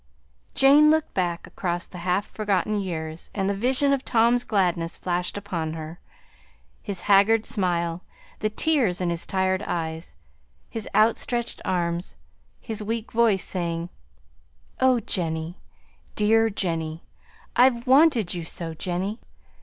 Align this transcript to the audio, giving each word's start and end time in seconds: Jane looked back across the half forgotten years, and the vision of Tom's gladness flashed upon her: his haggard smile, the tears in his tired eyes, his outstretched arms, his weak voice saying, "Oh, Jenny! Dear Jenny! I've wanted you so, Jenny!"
Jane 0.55 0.89
looked 0.89 1.13
back 1.13 1.45
across 1.45 1.85
the 1.85 1.99
half 1.99 2.25
forgotten 2.25 2.73
years, 2.73 3.29
and 3.35 3.47
the 3.47 3.53
vision 3.53 3.93
of 3.93 4.03
Tom's 4.03 4.43
gladness 4.43 4.97
flashed 4.97 5.37
upon 5.37 5.73
her: 5.73 5.99
his 6.81 7.01
haggard 7.01 7.45
smile, 7.45 8.01
the 8.39 8.49
tears 8.49 8.99
in 8.99 9.11
his 9.11 9.27
tired 9.27 9.61
eyes, 9.61 10.15
his 10.71 10.89
outstretched 10.95 11.61
arms, 11.63 12.15
his 12.59 12.81
weak 12.81 13.11
voice 13.11 13.43
saying, 13.43 13.89
"Oh, 14.79 14.99
Jenny! 15.01 15.59
Dear 16.15 16.49
Jenny! 16.49 17.03
I've 17.55 17.85
wanted 17.85 18.33
you 18.33 18.43
so, 18.43 18.73
Jenny!" 18.73 19.19